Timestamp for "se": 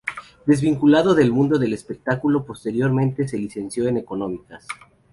3.27-3.37